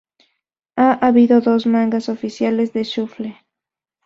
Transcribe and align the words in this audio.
Ha 0.77 0.93
habido 0.99 1.41
dos 1.41 1.67
mangas 1.67 2.09
oficiales 2.09 2.73
de 2.73 2.85
Shuffle!. 2.85 3.37